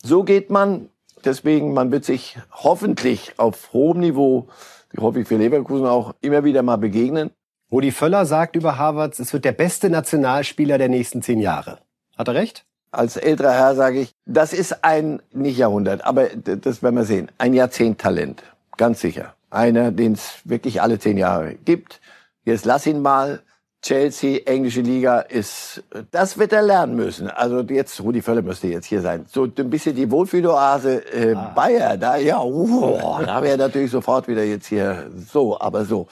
[0.03, 0.91] so geht man,
[1.25, 4.49] deswegen, man wird sich hoffentlich auf hohem Niveau,
[4.93, 7.31] ich hoffe ich für Leverkusen auch, immer wieder mal begegnen.
[7.73, 11.79] Rudi Völler sagt über Harvards, es wird der beste Nationalspieler der nächsten zehn Jahre.
[12.17, 12.67] Hat er recht?
[12.91, 17.31] Als älterer Herr sage ich, das ist ein, nicht Jahrhundert, aber das werden wir sehen,
[17.39, 18.43] ein Jahrzehnttalent,
[18.77, 19.35] ganz sicher.
[19.51, 22.01] Einer, den es wirklich alle zehn Jahre gibt.
[22.45, 23.43] Jetzt lass ihn mal.
[23.85, 27.29] Chelsea, englische Liga ist, das wird er lernen müssen.
[27.29, 29.27] Also jetzt, Rudi Völler müsste jetzt hier sein.
[29.29, 31.53] So ein bisschen die Wohlfühloase äh, ah.
[31.55, 36.07] Bayer, da, ja, uh, da wäre natürlich sofort wieder jetzt hier so, aber so.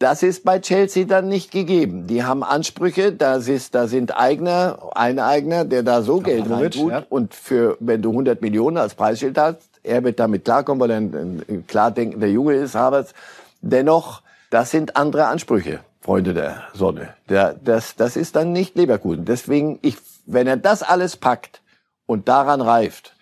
[0.00, 2.08] Das ist bei Chelsea dann nicht gegeben.
[2.08, 6.90] Die haben Ansprüche, da ist, da sind Eigner, ein Eigner, der da so Geld reintut.
[6.90, 7.04] Ja.
[7.08, 10.96] Und für, wenn du 100 Millionen als Preisschild hast, er wird damit klarkommen, weil er
[10.98, 13.14] ein, ein klar denkender Junge ist, Havertz.
[13.60, 17.14] Dennoch, das sind andere Ansprüche, Freunde der Sonne.
[17.28, 19.24] Der, das, das ist dann nicht Leverkusen.
[19.24, 21.62] Deswegen, ich, wenn er das alles packt
[22.06, 23.14] und daran reift,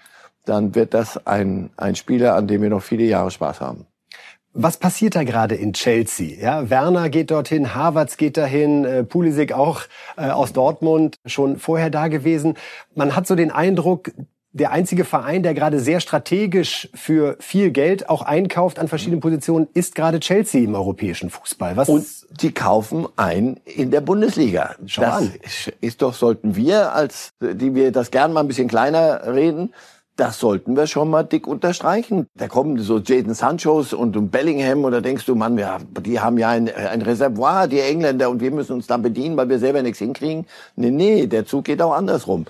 [0.44, 3.86] dann wird das ein, ein Spieler, an dem wir noch viele Jahre Spaß haben.
[4.52, 6.36] Was passiert da gerade in Chelsea?
[6.40, 9.82] Ja, Werner geht dorthin, Havertz geht dahin, äh, Pulisic auch
[10.16, 12.56] äh, aus Dortmund schon vorher da gewesen.
[12.96, 14.10] Man hat so den Eindruck,
[14.52, 19.68] der einzige Verein, der gerade sehr strategisch für viel Geld auch einkauft an verschiedenen Positionen,
[19.74, 21.76] ist gerade Chelsea im europäischen Fußball.
[21.76, 22.06] Was Und
[22.42, 24.74] die kaufen ein in der Bundesliga.
[24.86, 25.32] Schau das an.
[25.80, 29.72] ist doch, sollten wir als, die wir das gern mal ein bisschen kleiner reden,
[30.16, 32.26] das sollten wir schon mal dick unterstreichen.
[32.34, 36.36] Da kommen so Jaden Sanchos und Bellingham und da denkst du, Mann, ja, die haben
[36.36, 39.80] ja ein, ein Reservoir, die Engländer, und wir müssen uns dann bedienen, weil wir selber
[39.80, 40.46] nichts hinkriegen.
[40.76, 42.44] Nee, nee, der Zug geht auch andersrum.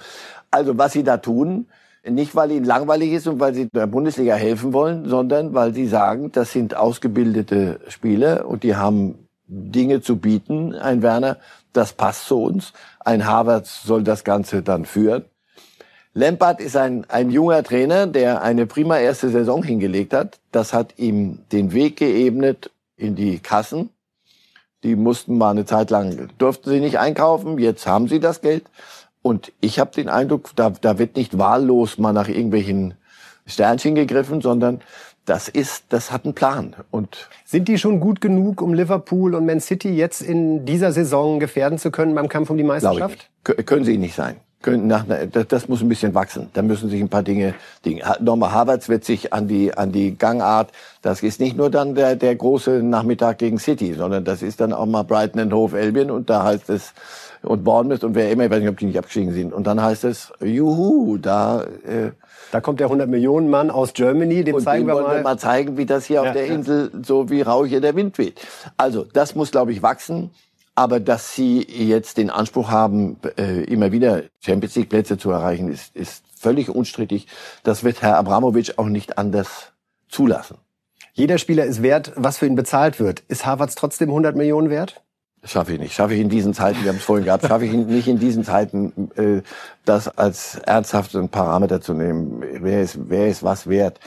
[0.50, 1.66] Also was sie da tun,
[2.08, 5.86] nicht weil ihnen langweilig ist und weil sie der Bundesliga helfen wollen, sondern weil sie
[5.86, 10.74] sagen, das sind ausgebildete Spieler und die haben Dinge zu bieten.
[10.74, 11.38] Ein Werner,
[11.72, 12.72] das passt zu uns.
[13.00, 15.24] Ein Harvard soll das Ganze dann führen.
[16.12, 20.40] Lampard ist ein, ein junger Trainer, der eine prima erste Saison hingelegt hat.
[20.50, 23.90] Das hat ihm den Weg geebnet in die Kassen.
[24.82, 27.58] Die mussten mal eine Zeit lang, durften sie nicht einkaufen.
[27.58, 28.64] Jetzt haben sie das Geld.
[29.22, 32.94] Und ich habe den Eindruck, da, da wird nicht wahllos mal nach irgendwelchen
[33.46, 34.80] Sternchen gegriffen, sondern
[35.26, 36.74] das ist, das hat einen Plan.
[36.90, 41.38] Und sind die schon gut genug, um Liverpool und Man City jetzt in dieser Saison
[41.38, 43.30] gefährden zu können beim Kampf um die Meisterschaft?
[43.44, 46.50] Können sie nicht sein können nach, das, das muss ein bisschen wachsen.
[46.52, 47.54] Da müssen sich ein paar Dinge,
[47.84, 48.02] Dinge.
[48.20, 50.70] Nochmal Havertz wird sich an die, an die Gangart,
[51.02, 54.72] das ist nicht nur dann der, der große Nachmittag gegen City, sondern das ist dann
[54.72, 56.92] auch mal Brighton and Hove Albion und da heißt es,
[57.42, 59.52] und Bournemouth und wer immer, ich weiß nicht, ob die nicht abgestiegen sind.
[59.52, 62.12] Und dann heißt es, juhu, da, äh,
[62.52, 65.16] da kommt der 100 Millionen Mann aus Germany, dem zeigen wir mal.
[65.16, 67.96] wir mal zeigen, wie das hier ja, auf der Insel so wie rauch hier der
[67.96, 68.40] Wind weht.
[68.76, 70.30] Also, das muss, glaube ich, wachsen.
[70.74, 75.70] Aber dass sie jetzt den Anspruch haben, äh, immer wieder Champions League Plätze zu erreichen,
[75.70, 77.26] ist, ist völlig unstrittig.
[77.64, 79.72] Das wird Herr Abramowitsch auch nicht anders
[80.08, 80.56] zulassen.
[81.12, 83.20] Jeder Spieler ist wert, was für ihn bezahlt wird.
[83.28, 85.02] Ist Harvards trotzdem 100 Millionen wert?
[85.42, 85.94] Schaffe ich nicht.
[85.94, 88.44] Schaffe ich in diesen Zeiten, wir haben es vorhin gehabt, schaffe ich nicht in diesen
[88.44, 89.42] Zeiten, äh,
[89.86, 92.42] das als ernsthaften Parameter zu nehmen.
[92.60, 93.98] Wer ist, wer ist was wert?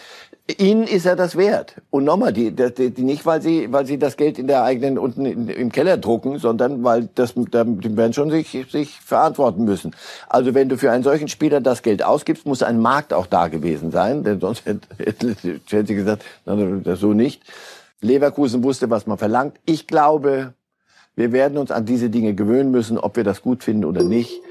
[0.58, 1.82] Ihnen ist er das wert.
[1.90, 5.00] Und nochmal, die, die, die nicht, weil sie, weil sie das Geld in der eigenen
[5.00, 9.96] unten im Keller drucken, sondern weil das, da, die werden schon sich, sich verantworten müssen.
[10.28, 13.48] Also wenn du für einen solchen Spieler das Geld ausgibst, muss ein Markt auch da
[13.48, 17.42] gewesen sein, denn sonst hätte, hätte Chelsea gesagt, das so nicht.
[18.02, 19.60] Leverkusen wusste, was man verlangt.
[19.66, 20.54] Ich glaube,
[21.16, 24.42] wir werden uns an diese Dinge gewöhnen müssen, ob wir das gut finden oder nicht.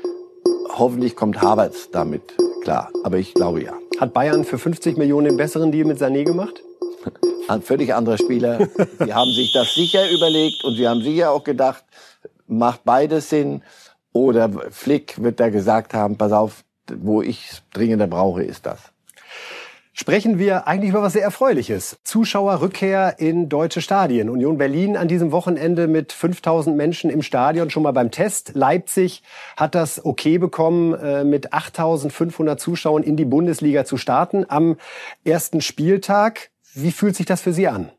[0.76, 2.22] Hoffentlich kommt Havertz damit
[2.62, 2.90] klar.
[3.02, 3.72] Aber ich glaube ja.
[3.98, 6.62] Hat Bayern für 50 Millionen den besseren Deal mit Sané gemacht?
[7.48, 8.68] Ein völlig anderer Spieler.
[8.98, 11.84] Sie haben sich das sicher überlegt und sie haben sicher auch gedacht,
[12.46, 13.62] macht beides Sinn.
[14.12, 18.91] Oder Flick wird da gesagt haben, pass auf, wo ich dringender brauche, ist das
[19.92, 21.98] sprechen wir eigentlich über was sehr Erfreuliches.
[22.04, 24.28] Zuschauerrückkehr in deutsche Stadien.
[24.30, 28.52] Union Berlin an diesem Wochenende mit 5000 Menschen im Stadion schon mal beim Test.
[28.54, 29.22] Leipzig
[29.56, 34.76] hat das okay bekommen, äh, mit 8500 Zuschauern in die Bundesliga zu starten am
[35.24, 36.50] ersten Spieltag.
[36.74, 37.90] Wie fühlt sich das für Sie an?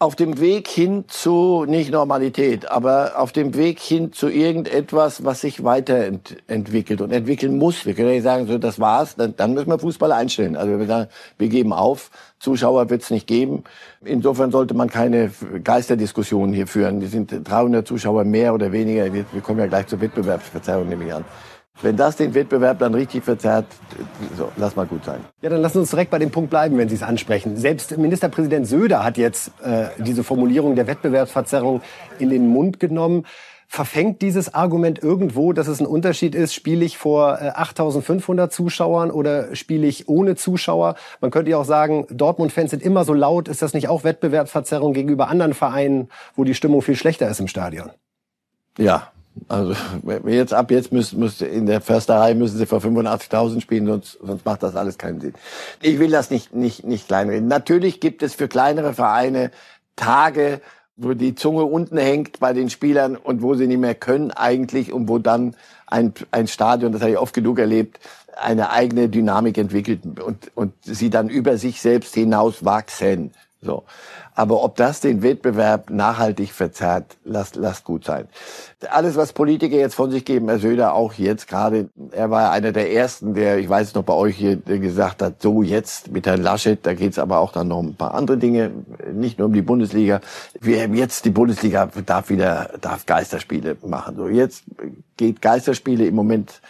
[0.00, 5.40] Auf dem Weg hin zu, nicht Normalität, aber auf dem Weg hin zu irgendetwas, was
[5.40, 7.84] sich weiterentwickelt und entwickeln muss.
[7.84, 10.56] Wir können ja nicht sagen, so, das war's, dann, dann müssen wir Fußball einstellen.
[10.56, 13.64] Also wir sagen, wir geben auf, Zuschauer wird es nicht geben.
[14.04, 15.32] Insofern sollte man keine
[15.64, 17.00] Geisterdiskussionen hier führen.
[17.00, 19.12] Die sind 300 Zuschauer mehr oder weniger.
[19.12, 21.24] Wir, wir kommen ja gleich zur Wettbewerbsverzerrung, nehme ich an.
[21.80, 23.66] Wenn das den Wettbewerb dann richtig verzerrt,
[24.36, 25.20] so, lass mal gut sein.
[25.42, 27.56] Ja, dann lassen Sie uns direkt bei dem Punkt bleiben, wenn Sie es ansprechen.
[27.56, 31.80] Selbst Ministerpräsident Söder hat jetzt äh, diese Formulierung der Wettbewerbsverzerrung
[32.18, 33.26] in den Mund genommen.
[33.68, 39.54] verfängt dieses Argument irgendwo, dass es ein Unterschied ist, spiele ich vor 8500 Zuschauern oder
[39.54, 40.96] spiele ich ohne Zuschauer?
[41.20, 43.46] Man könnte ja auch sagen, Dortmund-Fans sind immer so laut.
[43.46, 47.46] Ist das nicht auch Wettbewerbsverzerrung gegenüber anderen Vereinen, wo die Stimmung viel schlechter ist im
[47.46, 47.90] Stadion?
[48.78, 49.12] Ja,
[49.48, 49.74] also
[50.26, 54.44] jetzt ab jetzt müssen, müssen in der Försterei müssen sie vor 85.000 spielen, sonst, sonst
[54.44, 55.34] macht das alles keinen Sinn.
[55.80, 57.48] Ich will das nicht nicht nicht kleinreden.
[57.48, 59.50] Natürlich gibt es für kleinere Vereine
[59.96, 60.60] Tage,
[60.96, 64.92] wo die Zunge unten hängt bei den Spielern und wo sie nicht mehr können eigentlich
[64.92, 65.54] und wo dann
[65.86, 68.00] ein, ein Stadion, das habe ich oft genug erlebt,
[68.36, 73.32] eine eigene Dynamik entwickelt und, und sie dann über sich selbst hinaus wachsen.
[73.60, 73.82] So.
[74.36, 78.28] Aber ob das den Wettbewerb nachhaltig verzerrt, lasst, lasst gut sein.
[78.88, 82.70] Alles, was Politiker jetzt von sich geben, Herr Söder auch jetzt gerade, er war einer
[82.70, 86.42] der Ersten, der, ich weiß noch bei euch hier, gesagt hat, so jetzt mit Herrn
[86.42, 88.70] Laschet, da geht's aber auch dann noch ein paar andere Dinge,
[89.12, 90.20] nicht nur um die Bundesliga.
[90.60, 94.14] Wir haben jetzt, die Bundesliga darf wieder, darf Geisterspiele machen.
[94.16, 94.62] So jetzt
[95.16, 96.60] geht Geisterspiele im Moment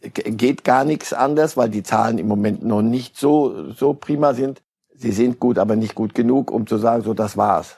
[0.00, 4.62] geht gar nichts anders, weil die Zahlen im Moment noch nicht so, so prima sind
[4.98, 7.76] sie sind gut, aber nicht gut genug, um zu sagen, so das war's.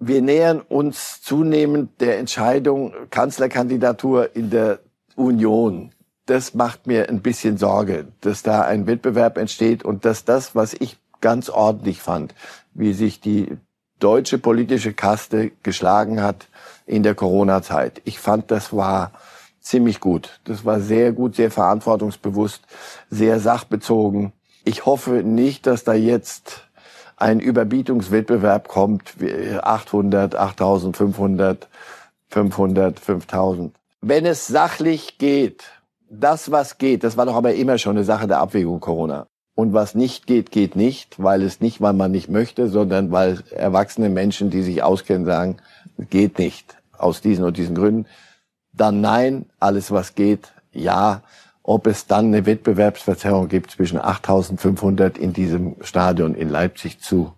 [0.00, 4.80] Wir nähern uns zunehmend der Entscheidung Kanzlerkandidatur in der
[5.16, 5.90] Union.
[6.26, 10.74] Das macht mir ein bisschen Sorge, dass da ein Wettbewerb entsteht und dass das, was
[10.74, 12.34] ich ganz ordentlich fand,
[12.74, 13.56] wie sich die
[13.98, 16.48] deutsche politische Kaste geschlagen hat
[16.86, 18.00] in der Corona-Zeit.
[18.04, 19.12] Ich fand, das war
[19.60, 20.40] ziemlich gut.
[20.44, 22.62] Das war sehr gut, sehr verantwortungsbewusst,
[23.10, 24.32] sehr sachbezogen
[24.68, 26.68] ich hoffe nicht, dass da jetzt
[27.16, 29.14] ein Überbietungswettbewerb kommt,
[29.62, 31.68] 800, 8500,
[32.28, 33.74] 500, 5000.
[34.02, 35.64] Wenn es sachlich geht,
[36.10, 39.26] das was geht, das war doch aber immer schon eine Sache der Abwägung Corona.
[39.54, 43.42] Und was nicht geht, geht nicht, weil es nicht, weil man nicht möchte, sondern weil
[43.50, 45.56] erwachsene Menschen, die sich auskennen, sagen,
[46.10, 46.76] geht nicht.
[46.96, 48.06] Aus diesen und diesen Gründen.
[48.72, 51.22] Dann nein, alles was geht, ja
[51.68, 57.34] ob es dann eine Wettbewerbsverzerrung gibt zwischen 8.500 in diesem Stadion in Leipzig zu,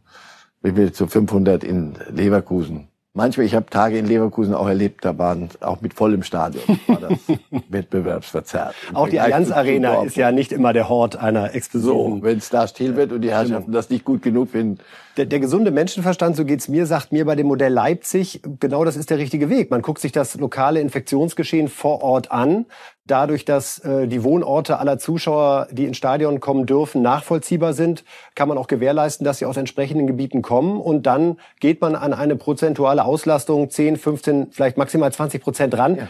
[0.92, 2.86] zu 500 in Leverkusen.
[3.12, 7.00] Manchmal, ich habe Tage in Leverkusen auch erlebt, da waren auch mit vollem Stadion war
[7.00, 7.18] das
[7.68, 8.72] wettbewerbsverzerrt.
[8.94, 12.20] Auch die Allianz Arena ist ja nicht immer der Hort einer Explosion.
[12.20, 14.78] So, wenn es da still wird und die Herrschaften das nicht gut genug finden.
[15.16, 18.96] Der, der gesunde Menschenverstand, so geht's mir, sagt mir bei dem Modell Leipzig, genau das
[18.96, 19.72] ist der richtige Weg.
[19.72, 22.66] Man guckt sich das lokale Infektionsgeschehen vor Ort an.
[23.10, 28.04] Dadurch, dass äh, die Wohnorte aller Zuschauer, die ins Stadion kommen dürfen, nachvollziehbar sind,
[28.36, 30.80] kann man auch gewährleisten, dass sie aus entsprechenden Gebieten kommen.
[30.80, 35.96] Und dann geht man an eine prozentuale Auslastung 10, 15, vielleicht maximal 20 Prozent ran.
[35.96, 36.08] Ja.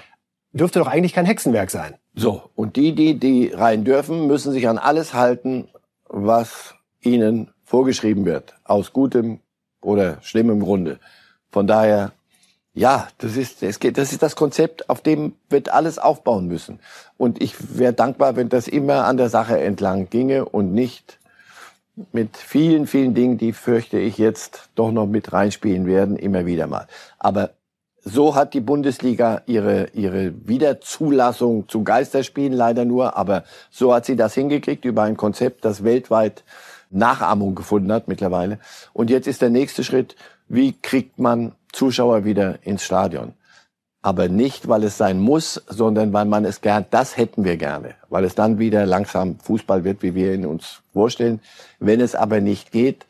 [0.52, 1.94] Dürfte doch eigentlich kein Hexenwerk sein.
[2.14, 5.68] So, und die, die, die rein dürfen, müssen sich an alles halten,
[6.06, 8.54] was ihnen vorgeschrieben wird.
[8.64, 9.40] Aus gutem
[9.80, 10.98] oder schlimmem Grunde.
[11.50, 12.12] Von daher
[12.80, 16.80] ja, das ist, es geht, das ist das Konzept, auf dem wird alles aufbauen müssen.
[17.18, 21.18] Und ich wäre dankbar, wenn das immer an der Sache entlang ginge und nicht
[22.12, 26.66] mit vielen, vielen Dingen, die fürchte ich jetzt doch noch mit reinspielen werden, immer wieder
[26.66, 26.86] mal.
[27.18, 27.50] Aber
[28.02, 34.16] so hat die Bundesliga ihre, ihre Wiederzulassung zu Geisterspielen leider nur, aber so hat sie
[34.16, 36.44] das hingekriegt über ein Konzept, das weltweit
[36.88, 38.58] Nachahmung gefunden hat mittlerweile.
[38.94, 40.16] Und jetzt ist der nächste Schritt,
[40.48, 43.34] wie kriegt man Zuschauer wieder ins Stadion?
[44.02, 47.96] Aber nicht, weil es sein muss, sondern weil man es gern, das hätten wir gerne,
[48.08, 51.40] weil es dann wieder langsam Fußball wird, wie wir ihn uns vorstellen.
[51.78, 53.06] Wenn es aber nicht geht,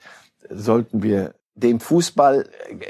[0.50, 2.48] sollten wir dem Fußball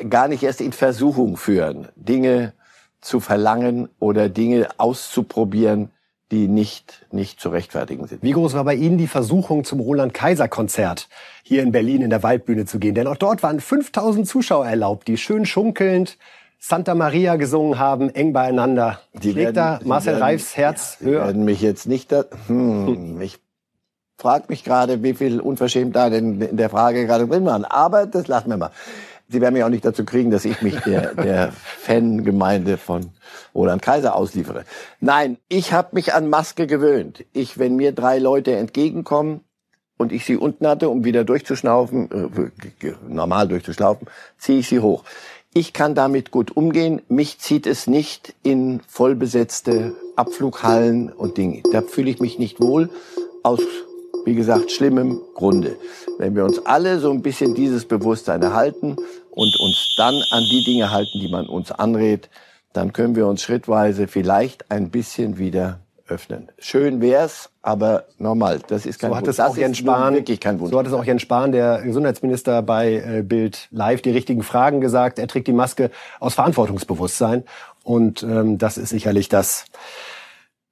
[0.08, 2.54] gar nicht erst in Versuchung führen, Dinge
[3.00, 5.90] zu verlangen oder Dinge auszuprobieren,
[6.30, 8.22] die nicht, nicht zu rechtfertigen sind.
[8.22, 11.08] Wie groß war bei Ihnen die Versuchung, zum Roland-Kaiser-Konzert
[11.42, 12.94] hier in Berlin in der Waldbühne zu gehen?
[12.94, 16.18] Denn auch dort waren 5000 Zuschauer erlaubt, die schön schunkelnd
[16.58, 19.00] Santa Maria gesungen haben, eng beieinander.
[19.14, 21.24] Die Schlägt werden, da Marcel werden, Reifs Herz ja, höher?
[21.26, 23.38] werden mich jetzt nicht, da, hm, ich
[24.18, 27.64] frage mich gerade, wie viel unverschämt da denn in der Frage gerade drin waren.
[27.64, 28.70] Aber das lassen wir mal.
[29.32, 33.10] Sie werden mich auch nicht dazu kriegen, dass ich mich der, der Fangemeinde von
[33.54, 34.64] Roland Kaiser ausliefere.
[34.98, 37.24] Nein, ich habe mich an Maske gewöhnt.
[37.32, 39.42] Ich, wenn mir drei Leute entgegenkommen
[39.96, 42.10] und ich sie unten hatte, um wieder durchzuschnaufen,
[42.82, 45.04] äh, normal durchzuschnaufen, ziehe ich sie hoch.
[45.54, 47.00] Ich kann damit gut umgehen.
[47.08, 51.62] Mich zieht es nicht in vollbesetzte Abflughallen und Dinge.
[51.72, 52.90] Da fühle ich mich nicht wohl
[53.44, 53.60] aus
[54.24, 55.76] wie gesagt, schlimmem Grunde.
[56.18, 58.96] Wenn wir uns alle so ein bisschen dieses Bewusstsein erhalten
[59.40, 62.28] und uns dann an die Dinge halten, die man uns anrät,
[62.74, 66.52] dann können wir uns schrittweise vielleicht ein bisschen wieder öffnen.
[66.58, 68.60] Schön wär's, aber normal.
[68.68, 69.38] Das ist kein so hat Wunsch.
[69.38, 70.72] Es auch Jens Spahn, wirklich kein Wunsch.
[70.72, 74.82] So hat es auch Jens Spahn, der Gesundheitsminister bei äh, Bild Live, die richtigen Fragen
[74.82, 75.18] gesagt.
[75.18, 77.44] Er trägt die Maske aus Verantwortungsbewusstsein.
[77.82, 79.64] Und ähm, das ist sicherlich das,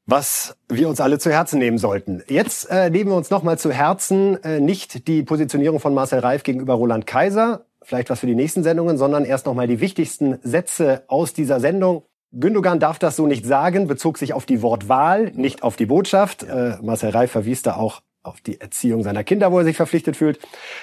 [0.04, 2.22] was wir uns alle zu Herzen nehmen sollten.
[2.28, 6.42] Jetzt äh, nehmen wir uns nochmal zu Herzen äh, nicht die Positionierung von Marcel Reif
[6.42, 11.04] gegenüber Roland Kaiser, vielleicht was für die nächsten Sendungen, sondern erst nochmal die wichtigsten Sätze
[11.08, 12.02] aus dieser Sendung.
[12.32, 16.42] Gündogan darf das so nicht sagen, bezog sich auf die Wortwahl, nicht auf die Botschaft.
[16.42, 16.74] Ja.
[16.74, 20.16] Äh, Marcel Reif verwies da auch auf die Erziehung seiner Kinder, wo er sich verpflichtet
[20.16, 20.38] fühlt.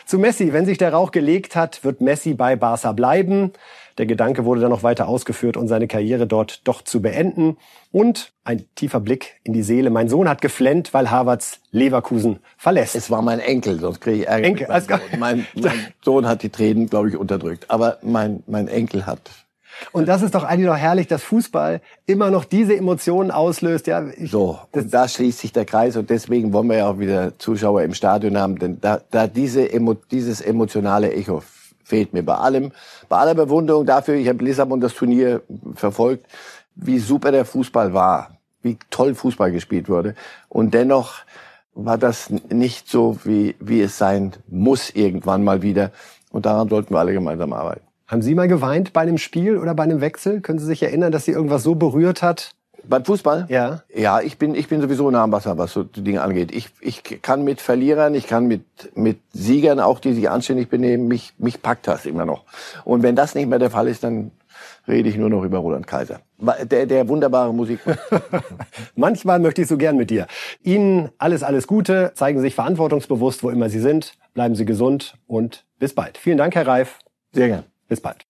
[0.07, 3.51] Zu Messi, wenn sich der Rauch gelegt hat, wird Messi bei Barca bleiben.
[3.97, 7.57] Der Gedanke wurde dann noch weiter ausgeführt und seine Karriere dort doch zu beenden.
[7.91, 9.89] Und ein tiefer Blick in die Seele.
[9.89, 12.95] Mein Sohn hat geflennt, weil Harvards Leverkusen verlässt.
[12.95, 14.47] Es war mein Enkel, sonst kriege ich Ärger.
[14.47, 14.99] Enkel, Sohn.
[15.19, 17.65] Mein, mein Sohn hat die Tränen, glaube ich, unterdrückt.
[17.69, 19.21] Aber mein, mein Enkel hat
[19.91, 23.87] und das ist doch eigentlich noch herrlich, dass Fußball immer noch diese Emotionen auslöst.
[23.87, 26.99] Ja, ich, so, und da schließt sich der Kreis und deswegen wollen wir ja auch
[26.99, 31.41] wieder Zuschauer im Stadion haben, denn da, da diese Emo, dieses emotionale Echo
[31.85, 32.73] fehlt mir bei allem,
[33.07, 34.15] bei aller Bewunderung dafür.
[34.15, 35.41] Ich habe Lissabon das Turnier
[35.75, 36.25] verfolgt,
[36.75, 40.15] wie super der Fußball war, wie toll Fußball gespielt wurde
[40.49, 41.23] und dennoch
[41.75, 45.91] war das nicht so, wie, wie es sein muss irgendwann mal wieder.
[46.31, 47.85] Und daran sollten wir alle gemeinsam arbeiten.
[48.07, 50.41] Haben Sie mal geweint bei einem Spiel oder bei einem Wechsel?
[50.41, 52.55] Können Sie sich erinnern, dass Sie irgendwas so berührt hat?
[52.89, 53.45] Beim Fußball?
[53.49, 53.83] Ja.
[53.93, 56.53] Ja, ich bin, ich bin sowieso nah am Wasser, was so die Dinge angeht.
[56.53, 58.63] Ich, ich kann mit Verlierern, ich kann mit,
[58.95, 62.43] mit Siegern, auch die sich anständig benehmen, mich, mich packt das immer noch.
[62.83, 64.31] Und wenn das nicht mehr der Fall ist, dann
[64.87, 66.19] rede ich nur noch über Roland Kaiser.
[66.39, 67.79] Der, der wunderbare Musik.
[68.95, 70.27] Manchmal möchte ich so gern mit dir.
[70.63, 72.11] Ihnen alles, alles Gute.
[72.15, 74.13] Zeigen Sie sich verantwortungsbewusst, wo immer Sie sind.
[74.33, 76.17] Bleiben Sie gesund und bis bald.
[76.17, 76.99] Vielen Dank, Herr Reif.
[77.31, 77.63] Sehr gern.
[77.87, 78.25] Bis bald.